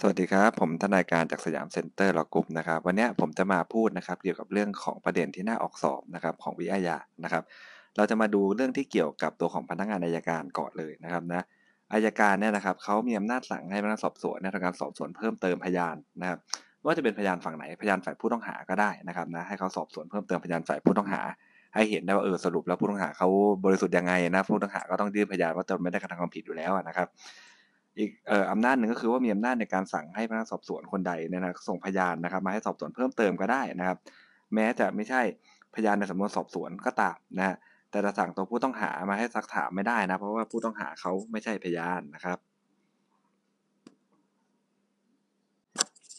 [0.00, 7.42] สวัสดีครับ ผมทนายการจาก Siam Center Law Group นะครับ วันนี้ผมจะมาพูดนะครับเกี่ยวกับเรื่องของประเด็นที่น่าออกสอบนะครับของวิอาญานะครับ
[7.96, 11.42] เราจะมาดูเรื่องที่เกี่ยวกับตัวของพนักงานอัยการก่อนเลยนะครับนะ
[11.92, 16.38] อัยการเนี่ยนะครับเขามีอำนาจสั่งให้พนักงานสอบสวนในทำการสอบสวนเพิ่มเติมพยานนะครับ
[16.84, 21.20] ว่าจะเป็นพยานฝั่งไหนพยานฝ่ายผู้ต้องหาก็ได้นะครับนะให้เขาสอบสวนเพิ่มเติมพยานฝ่ายผู้ต้องหา
[21.74, 23.28] ให้เห็นได้ว่าเออสรุปแล้วผู้ต้องหาเขา
[23.64, 27.08] บริสุทธิ์ยังไงนะผู้ต้องหาก็ต้องยื่นพยานว่าตนไม่ได้กระทำความผิดอยู่แล้วนะครับ
[27.98, 28.10] อีก
[28.50, 33.98] อำนาจหนึ่งก็คือว่ามีอำนาจในการสั่งให้พนักสอบสวนคนใดเนี่ยนะส่งพยานนะครับ มาให้สอบสวนเพิ่มเติมก็ได้นะครับ
[34.54, 35.20] แม้จะไม่ใช่
[35.74, 37.56] พยานในสำนวนสอบสวนก็ตามนะฮะ
[37.90, 42.38] แต่จะสั่งตัวผู้ต้องหามาให้ซักถามไม่ได้นะ เพราะว่าผู้ต้องหาเขาไม่ใช่พยานนะครับ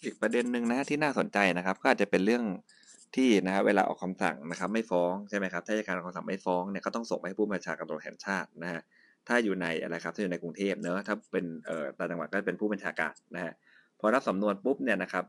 [0.03, 2.43] อีกประเด็นหนึ่งนะที่น่าสนใจนะครับ ก็อาจจะเป็นเรื่อง
[3.15, 8.81] ที่นะครับเวลาออกคำสั่งนะครับ ไม่ฟ้องใช่ไหมครับถ้าอัยการออกคำสั่งไม่ฟ้องเนี่ยก็ต้องส่งไปให้ผู้บัญชาการตำรวจแห่งชาตินะฮะ
[9.29, 13.53] ถ้าอยู่ในอะไรครับถ้าอยู่ในกรุงเทพเนอะถ้าเป็นเอ่อต่างจังหวัดก็เป็นผู้บัญชาการนะฮะ
[13.99, 15.25] พอรับสำนวนปุ๊บเนี่ยนะครับ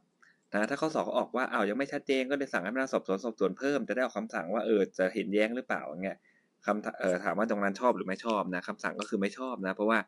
[0.53, 6.19] นะถ้าเขาสอบเขาออกว่าอ้าวยังไม่ชัดเจนก็เลยสั่งให้พนักงานสอบสวนสอบสวนเพิ่มจะได้ออกคำสั่งว่าเออจะเห็นแย้งหรือเปล่าอย่างเงี้ย
[6.67, 9.99] คำเอ่อถามว่าตรงนั้นชอบหรือไม่ชอบนะคำสั่งก็คือไม่ชอบนะเพราะว่า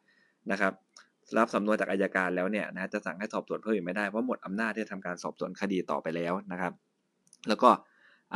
[0.52, 0.72] นะครับ
[1.38, 6.72] รับสำนวนจากอายการแล้วเนี่ยนะจะสั่งให้สอบสวนเพิ่มอีกไม่ได้เพราะหมดอำนาจที่จะทำการสอบสวนคดีต่อไปแล้วนะครับ
[7.48, 7.70] แล้วก็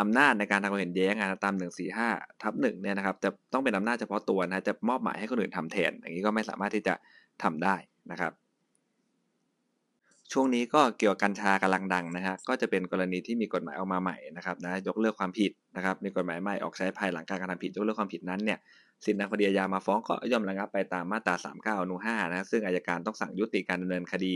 [0.00, 1.54] อำนาจในการทำความเห็นแย้งนะตาม
[1.98, 6.94] 145ทับหนึ่งเนี่ยนะครับจะต้องเป็นอำนาจเฉพาะตัวนะจะมอบหมายให้คนอื่นทำแทนอย่างนี้ก็ไม่สามารถที่จะ
[7.42, 7.76] ทำได้
[8.10, 8.32] นะครับ
[10.32, 18.58] ช่วงนี้ก็เกี่ยวกับกัญชากำลังดังนะฮะก็จะเป็นกรณีที่มีกฎหมายออกมาใหม่นะครับนะยกเลิกความผิดนะครับ มีกฎหมายใหม่ออกใช้ภายหลังการกระทำผิดยกเลิกความผิดนั้นเนี่ย
[19.04, 24.34] สินทางคดีอาญามาฟ้องก็ย่อมระงับไปตามมาตรา 39อนุ5นะซึ่งอายการต้องสั่งยุติการดำเนินคดี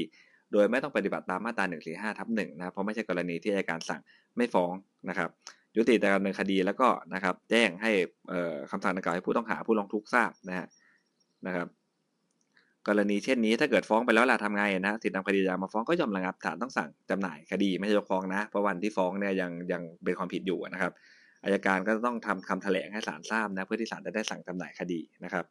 [0.52, 4.00] โดยไม่ต้องปฏิบัติตามมาตรา145ทับ1นะเพราะไม่ใช่กรณีที่อายการสั่ง
[4.36, 4.72] ไม่ฟ้อง
[5.08, 5.28] นะครับ
[5.76, 7.92] ยุติการดำเนินคดีแล้วก็นะครับ แจ้งให้
[8.70, 10.66] คำสั่งดังกล่าวให้ผู้ต้องหาผู้ร้องทุกข์ทราบนะฮะ
[11.46, 11.68] นะครับ
[12.88, 20.92] กรณีเช่นนี้ถ้าเกิดฟ้องไปแล้วล่ะทำไงนะสิทธิทางคดีอามาฟ้องก็ยอมระงับศาลต้องสั่งจำหน่ายคดีไม่ใช่ยกฟ้องนะเพราะวันที่ฟ้องเนี่ยยังยังเป็นความผิดอยู่นะครับ
[21.44, 25.44] อายการก็ต้องทำคำแถลงให้ศาลทราบนะเพื่อที่ศาลจะได้สั่งจำหน่ายคดีนะครับ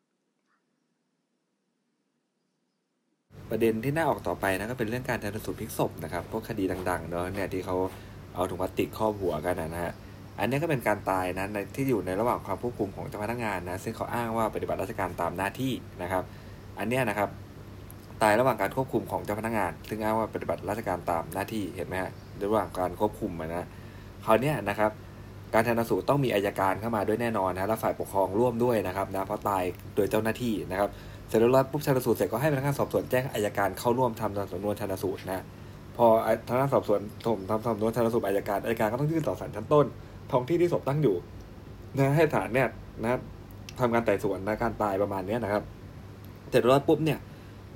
[3.49, 7.75] ประเด็นที่น่าออกต่อไปนะก็เป็นเรื่องการชันสูตรพลิกศพนะครับพวกคดีดังๆเนาะเนี่ยที่เขา
[8.35, 9.91] เอาถุงพลาสติกครอบหัวกันนะฮะ
[10.39, 16.23] อันนี้ก็เป็นการตายนะในที่อยู่ในระหว่างความควบคุมของเจ้าพนักงานนะซึ่งเขาอ้างว่าปฏิบัติราชการตามหน้าที่นะครับ
[16.79, 17.29] อันนี้นะครับ
[18.21, 22.11] ตายระหว่างการควบคุมของเจ้าพนักงาน ซึ่งอ้างว่าปฏิบัติราชการตามหน้าที่เห็นไหมฮะ
[22.43, 23.67] ระหว่างการควบคุมนะ
[24.25, 24.91] คราวนี้นะครับ
[25.53, 29.63] การชันสูตรต้องมีอายการเข้ามาด้วยแน่นอนนะและฝ่ายปกครองร่วมด้วยนะครับนะเพราะตาย
[29.95, 30.89] โดยเจ้าหน้าที่นะครับ
[31.29, 35.43] เสร็จแล้วปุ๊บชันสูตรเสร็จก็ให้พนักงานสอบสวนแจ้งอายการเข้าร่วมทำสำนวนชันสูตรนะ
[35.97, 36.05] พอ
[36.47, 39.85] ทางด้านสอบสวนถมทำสำนวนชันสูตรอายการอายการก็ต้องยื่นต่อศาลชั้นต้น
[40.31, 41.15] ท้องที่ที่ศพตั้งอยู่
[41.97, 42.67] นะให้ศาลเนี่ย
[43.01, 43.19] นะ
[43.79, 45.63] ทำการไต่สวนนะการตายประมาณนี้นะครับ
[46.49, 47.19] เสร็จแล้วปุ๊บเนี่ย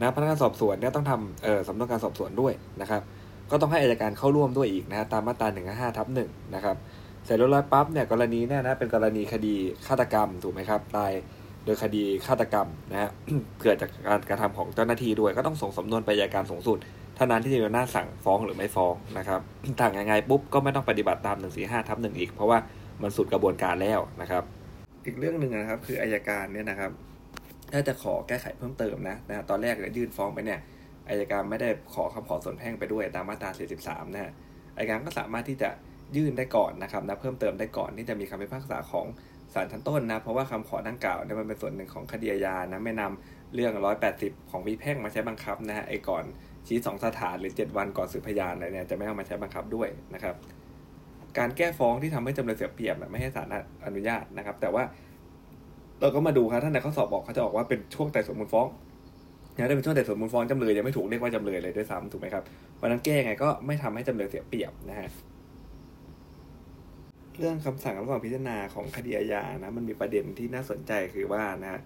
[0.01, 3.01] นะพนักงานสอบสวนเนี่ยต้องทำเอ่อสำนวนการสอบสวนด้วยนะครับ
[3.51, 6.75] ก็ต้องให้อายการเข้าร่วมด้วยอีกนะตามมาตราหนึ่งห้าทับหนึ่งนะครับ
[7.25, 9.55] เสร็จแล้วปั๊บเนี่ยกรณีเนี่ยนะเป็นกรณีคดี
[9.87, 11.11] ฆาตกรรมถูกไหมครับตาย
[11.65, 13.09] โดยคดีฆาตกรรมนะฮะ
[13.63, 16.77] เกิดจากการกระทำของเจ้าหน้าที่ด้วย ก็ต้องส่งสำนวนไปอัยการสูงสุด
[17.15, 19.39] เท่านั้นที่จะมีหน้าสั่งฟ้องหรือไม่ฟ้องนะครับ
[19.81, 22.57] ต่างยังไงปุ๊บก็ไม่ต้องปฏิบัติตามหนึ่งสี่ห้าทับหนึ่งอีก เพราะว่า
[23.01, 24.43] มันสุดกระบวนการแล้วนะครับ
[25.05, 26.91] อีกเรื่องหนึ่งนะครับ คืออายการเนี่ยนะครับ
[27.73, 30.59] ถ้าจะขอแก้ไขเพิ่มเติมนะนะตอนแรกยื่นฟ้องไปเนี่ย
[31.09, 33.49] อายการไม่ได้ขอคำขอส่วนแพ่งไปด้วยตามมาตรา
[33.81, 34.31] 43 นะฮะ
[34.77, 35.69] อายการก็สามารถที่จะ
[36.17, 39.05] ยื่นได้ก่อนนะครับนะเพิ่มเติมได้ก่อนที่จะมีคำพิพากษาของ
[39.55, 43.71] ศาลชั้นต้นนะ เพราะว่าคำขอดังกล่าวเนี่ยมันเป็นส่วนหนึ่งของคดีอาญานะไม่นำเรื่อง
[44.11, 46.23] 180 ของวีแพ่งมาใช้บังคับนะฮะไอ้ก่อน
[46.67, 50.35] ชี้สองสถานหรือ 7 วันก่อนสืบพยานอะไรเนี่ยจะไม่เอามาใช้บังคับด้วยนะครับ
[51.37, 53.47] การแก้ฟ้องที่ทำให้จำเลยเสียเปรียบไม่ให้ศาล
[53.85, 54.83] อนุญาตนะครับ แต่ว่า
[56.01, 58.67] เราก็มาดูครับท่านในข้อสอบบอกเขาจะบอกว่าเป็นช่วงไต่สวนมูลฟ้อง
[59.55, 62.43] นะถ้าเป็นช่วงไต่สวนมูลฟ้องจำเลยยังไม่ถูกเรียกว่าจำเลยเลยด้วยซ้ำถูกไหมครับ
[62.75, 65.09] เพราะนั้นแก้ไงก็ไม่ทำให้จำเลยเสียเปรียบนะฮะ
[67.39, 71.79] เรื่องคำสั่งระหว่างพิจารณาของคดีอาญานะมันมีประเด็นที่น่าสนใจคือว่านะ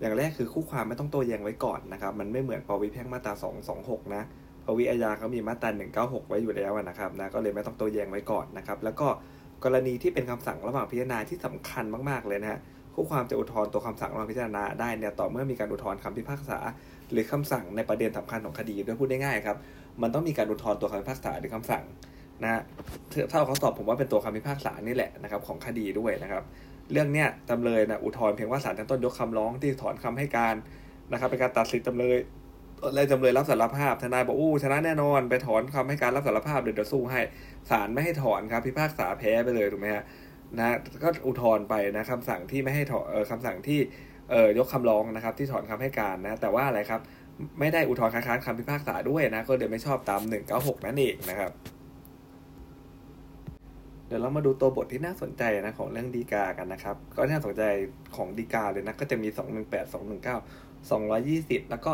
[0.00, 3.32] อย่างแรกคือคู่ความไม่ต้องโต้แย้งไว้ก่อนนะครับ มันไม่เหมือนปวิแพ่งมาตรา
[3.74, 4.22] 226 นะ
[4.66, 5.70] ปวิอาญาเขามีมาตรา
[6.18, 9.08] 196 ไว้อยู่แล้วนะครับนะก็เลยไม่ต้องโต้แย้งไว้ก่อนนะครับ แล้วก็
[9.64, 12.60] กรณีที่เป็นคำสั่งระหว่างพิจารณาที่สำคัญมากๆเลยนะฮะ
[12.94, 16.58] คู่ความจะอุทธรณ์ตัวคำสั่งระหว่างพิจารณาได้เนี่ยต่อเมื่อมีการอุทธรณ์คำพิพากษา
[17.10, 19.56] หรือคำสั่งในประเด็นสำคัญของคดีด้วยพูดได้ง่ายครับ
[20.02, 21.84] มันต้องมีการอุทธรณ์ตัวคำพิพากษาหรือคำสั่ง
[22.44, 22.62] นะ
[23.30, 26.42] ถ้าเขาสอบผมว่าเป็นตัวคำพิพากษานี่แหละนะครับของคดีด้วยนะครับ
[26.92, 30.54] เรื่องเนี้ยจำเลยนะอุทธรณ์เพียงว่าศาลชั้นต้นยกคำร้องที่ถอนคำให้การ
[31.12, 32.16] นะครับเป็นการตัดสิทธิจำเลย
[32.94, 37.20] และจำเลยรับสารภาพทนายบอกอู้ชนะแน่นอนไปถอนคำให้การรับสารภาพเดี๋ยวจะสู้ให้
[37.70, 40.04] ศาลไม่ให้ถอนครับพิพากษาแพ้ไปเลยถูกไหมฮะ
[40.58, 43.80] นะก็อุทธรณ์ไปนะคำสั่งที่ไม่ให้ถอนคำสั่งที่
[44.30, 47.00] เอ่อยกคำร้องนะครับที่ถอนคำให้การนะแต่ว่าอะไรครับ
[47.60, 50.20] ไม่ได้อุทธรณ์ค้านคำพิพากษาด้วยนะก็เลยไม่ชอบตาม
[50.52, 51.50] 196 นั่นเองนะครับ
[54.10, 57.62] เดี๋ยวเรามาดูตัวบทที่น่าสนใจนะของเรื่องดีกากันนะครับ ก็น่าสนใจ
[58.16, 59.28] ของดีกาเลยนะ ก็จะมี
[59.64, 59.84] 218
[60.88, 61.92] 219 220 แล้วก็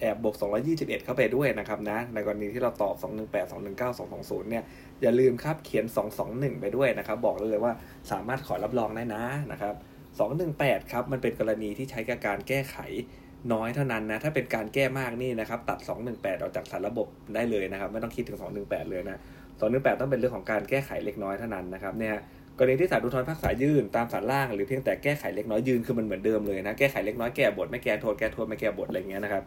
[0.00, 0.34] แอบบวก
[0.68, 4.64] 221 เข้าไปด้วยนะครับนะ ในกรณีที่เราตอบ 218 219 220 เนี่ย
[5.02, 5.84] อย่าลืมครับเขียน
[6.22, 7.72] 221 ไปด้วยนะครับ บอกเลยว่า
[8.10, 9.74] สามารถขอรับรองได้นะนะครับ
[10.32, 12.76] 218 ครับ มันเป็นกรณีที่ใช้กับการแก้ไข
[13.52, 19.20] น้อยเท่านั้นนะ ถ้าเป็นการแก้มากนี่นะครับ ตัด 218 ออกจากสารระบบได้เลยนะครับ ไม่ต้องคิดถึง 218 เลยนะ
[19.60, 22.16] 218ต้องเป็นเรื่องของการแก้ไขเล็กน้อยเท่านั้นนะครับเนี่ย
[22.58, 29.42] กรณีที่ศาลอุทธรณ์ภาคษายื่นตามศาลล่างหรือเพียงแต่แก้ไขเล็กน้อยยืนคือมันเหมือนเดิมเลยนะแก้ไขเล็กน้อยแก้บทไม่แก้โทษแก้โทษไม่แก้บทอะไรเงี้ยนะครับ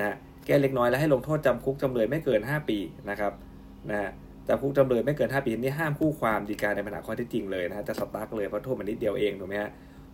[0.00, 0.14] นะ
[0.46, 2.78] แก้เล็กน้อยแล้วให้ลงโทษจำคุกจำเลยไม่เกิน 5 ปี
[3.10, 3.32] นะครับ
[3.90, 4.10] นะ
[4.48, 9.70] จำคุกจำเลยไม่เกิน 5 ปีนี่ห้ามคู่ความดีการในปัญหาข้อที่จริงเลยนะจะสตาร์กเลยเพราะโทษมันนิดเดียวเองถูกไหมฮะ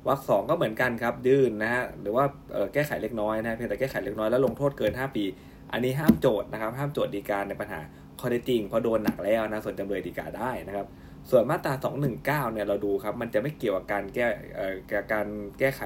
[0.07, 2.25] วรรคสองก็เหมือนกันครับยื่นนะฮะหรือว่า
[2.75, 5.25] แก้ไขเล็กน้อยนะเพียงแต่แก้ไขเล็กน้อยแล้วลงโทษเกิน 5 ปี
[5.73, 7.81] อันนี้ห้ามโจทย์นะครับห้ามโจทย์ดีการในปัญหา
[8.21, 10.87] ข้อเท็จจริงเพราะโดนหนักแล้วนะส่วนจำเลยดีกาได้นะครับ
[11.31, 11.73] ส่วนมาตรา
[12.15, 14.27] 219 เนี่ยเราดูครับ มันจะไม่เกี่ยวกับการแก้
[15.13, 15.27] การ
[15.59, 15.83] แก้ไข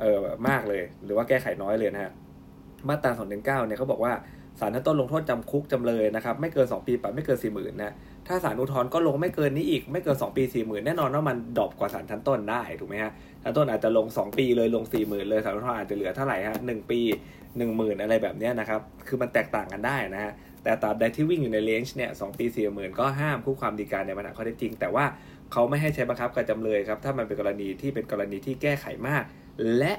[0.00, 2.12] เอ่อมากเลย หรือว่าแก้ไขน้อยเลยนะฮะ
[2.88, 4.12] มาตรา 219 เนี่ยเขาบอกว่า
[4.60, 7.92] ศาลชั้นต้นลงโทษจำคุกจำเลยนะครับไม่เกิน 2 ปีปรับไม่เกิน 4 0,000นะ
[8.26, 13.12] ถ้าศาลอุทธรณ์ก็ลงไม่เกินนี้อีกไม่เกิน 2 ปี 4 0,000 แน่นอนว่ามันดรอปกว่าศาลชั้นต้นได้ถูกไหมฮะ
[13.42, 17.00] ชั้นต้นอาจจะลง 2 ปีเลยลง 4 0,000 เลยศาลอุทธรณ์อาจจะเหลือเท่าไหร่ฮะ1ปี
[17.50, 20.32] 10,000 อะไรแบบนี้นะครับคือมันแตกต่างกันได้นะฮะ
[20.66, 25.04] แต่ตราบใดที่วิ่งอยู่ในเลนจ์เนี่ยสปี4 0,000ก็ห้ามคู่ความดีการในปัญหาข้อเท็จจริง แต่ว่า
[25.52, 29.22] เขาไม่ให้ใช้บังคับกับจำเลยครับ ถ้ามันเป็นกรณีที่เป็นกรณีที่แก้ไขมาก
[29.78, 29.92] และ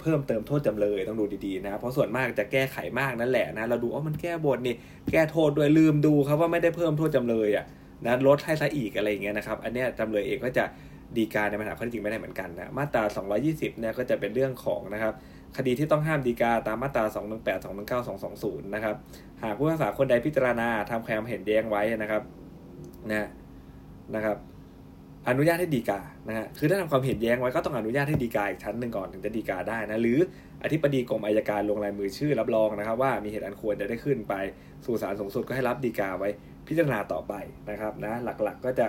[0.00, 4.74] เพิ่มเติมโทษจำเลยต้องดูดีๆนะ เพราะส่วนมากจะแก้ไขมากนั่นแหละนะ เราดูว่ามันแก้บทนี่
[5.12, 7.64] แก้โทษด้วยลืมดูครับว่าไม่ได้เพิ่มโทษจำเลยอะ
[8.04, 10.64] นะลดให้ซะอีกอะไรอย่างเงี้ยนะครับ อันเนี้ยจำเลยเองก็จะ
[11.16, 13.04] ดีการในปัญหาข้อเท็จจริงไม่ได้เหมือนกันนะ มาตรา
[13.42, 15.14] 220เนี่ยก็จะเป็นเรื่องของนะครับ
[15.56, 17.64] คดีที่ต้องห้ามดีกาตามมาตรา 218
[18.04, 18.96] 219 220 นะครับ
[19.42, 22.22] หากผู้พิพากษาคนใดพิจารณาทำความเห็นแย้งไว้นะครับ
[23.10, 23.28] นะ
[24.14, 24.36] นะครับ
[25.28, 30.18] อนุญาตให้ดีกานะฮะคือถ้าทำความเห็นแย้งไว้ก็ต้องอนุญาตให้ดีกาอีกชั้นหนึ่งก่อนถึงจะดีกาได้นะหรือ
[30.64, 34.34] อธิบดีกรมอายการลงลายมือชื่อรับรองนะครับ ว่ามีเหตุอันควรจะได้ขึ้นไป
[34.84, 36.28] สู่ศาลสูงสุดก็ให้รับดีกาไว้
[36.66, 37.34] พิจารณาต่อไป
[37.70, 38.86] นะครับนะหลักๆก็จะ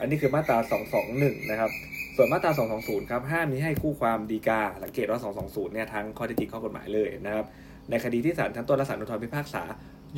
[0.00, 0.58] อันนี้คือมาตรา
[1.04, 1.70] 221 นะครับ
[2.16, 2.50] ส่วนมาตรา
[2.80, 7.44] 220 ครับห้ามนี้ให้คู่ความดีกาสังเกตว่า 220 เนี่ยทั้งข้อเท็จจริงข้อกฎหมายเลยนะครับ
[7.90, 9.62] ในคดีที่ศาลชั้นต้นและศาลอุทธรณ์พิพากษา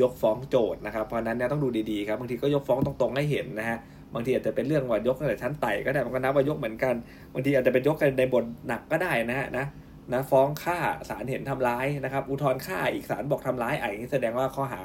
[0.01, 3.79] ยกฟ้องโจทย์นะครับ เพราะนั้นเนี่ยต้องดูดีๆครับ บางทีก็ยกฟ้องตรงๆให้เห็นนะฮะ
[4.15, 6.95] บางทีอาจจะเป็นเรื่องว่ายกตั้งแต่ชั้นไต่ก็ได้ มันก็นับว่ายกเหมือนกัน
[7.33, 9.65] บางทีอาจจะเป็นยกกันในบทหนักก็ได้นะฮะนะ
[10.11, 10.79] นะฟ้องฆ่า
[11.09, 14.83] ศาลเห็นทำร้ายนะครับอุทธรณ์ฆ่าอีกศาลบอกทำร้ายไอ้แสดงว่าข้อหา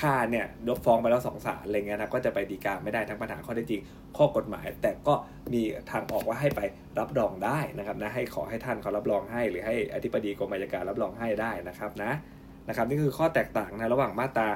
[0.00, 3.82] ฆ่าเนี่ยยกฟ้องไปแล้วสองศาลอะไรเงี้ยนะก็จะไปดีกาไม่ได้ทั้งปัญหาข้อเท็จจริง
[4.16, 5.14] ข้อกฎหมาย แต่ก็
[5.52, 6.60] มีทางออกว่าให้ไป
[6.98, 12.12] รับรองได้นะครับนะให้ขอให้ท่านเขารับรองให้ หรือให้อธิบดีกรมอัยการรับรองให้ได้นะครับนะ
[12.68, 14.48] นะครับนี่คือข้อแตกต่างนะระหว่างมาตรา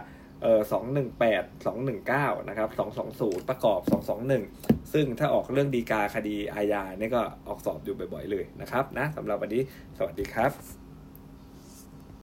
[0.44, 4.42] เอ่อสองหนึ่งแปดสองหนึ่งเก้านะครับสองสองศูนย์ประกอบสองสองหนึ่ง
[4.92, 9.62] ซึ่งถ้าออกเรื่องดีกาคดีอาญาเนี่ยก็ออกสอบอยู่บ่อยๆเลยนะครับนะสำหรับวันนี้
[9.98, 10.83] สวัสดีครับ